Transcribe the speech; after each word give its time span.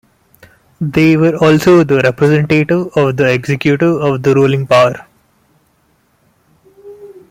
They 0.81 1.15
were 1.15 1.35
also 1.37 1.83
the 1.83 1.97
representative 2.01 2.87
of 2.97 3.17
the 3.17 3.31
executive 3.31 4.01
of 4.01 4.23
the 4.23 4.33
ruling 4.33 4.65
power. 4.65 5.05